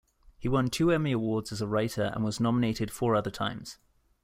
He 0.39 0.49
won 0.49 0.71
two 0.71 0.91
Emmy 0.91 1.11
Awards 1.11 1.51
as 1.51 1.61
a 1.61 1.67
writer 1.67 2.11
and 2.15 2.23
was 2.23 2.39
nominated 2.39 2.89
four 2.89 3.13
other 3.15 3.29
times. 3.29 3.77